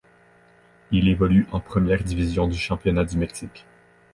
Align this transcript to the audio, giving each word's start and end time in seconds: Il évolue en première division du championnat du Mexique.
Il 0.89 1.09
évolue 1.09 1.45
en 1.51 1.59
première 1.59 2.03
division 2.03 2.47
du 2.47 2.57
championnat 2.57 3.05
du 3.05 3.17
Mexique. 3.19 3.67